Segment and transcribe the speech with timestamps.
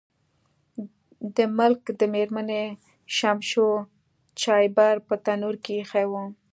[1.35, 2.63] د ملک د میرمنې
[3.15, 3.69] شمشو
[4.41, 6.13] چایبر په تنور کې ایښی و.